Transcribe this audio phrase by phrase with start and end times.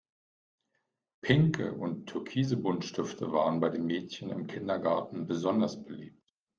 [1.21, 6.27] Pinke und türkise Buntstifte waren bei den Mädchen im Kindergarten besonders beliebt.